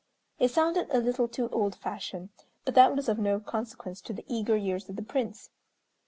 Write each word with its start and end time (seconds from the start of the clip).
It 0.39 0.49
sounded 0.49 0.87
a 0.89 0.97
little 0.97 1.27
too 1.27 1.47
old 1.49 1.75
fashioned, 1.75 2.29
but 2.65 2.73
that 2.73 2.95
was 2.95 3.07
of 3.07 3.19
no 3.19 3.39
consequence 3.39 4.01
to 4.01 4.13
the 4.13 4.25
eager 4.27 4.57
ears 4.57 4.89
of 4.89 4.95
the 4.95 5.03
Prince. 5.03 5.51